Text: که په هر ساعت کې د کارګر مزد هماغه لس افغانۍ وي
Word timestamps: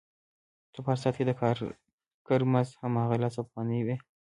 که 0.73 0.79
په 0.83 0.89
هر 0.91 0.97
ساعت 1.01 1.15
کې 1.17 1.25
د 1.27 1.31
کارګر 1.41 2.41
مزد 2.51 2.73
هماغه 2.83 3.15
لس 3.23 3.35
افغانۍ 3.43 3.81
وي 3.83 3.95